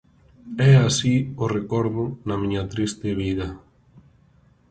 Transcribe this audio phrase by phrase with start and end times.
[0.69, 3.47] É así o Recordo na miña triste vida...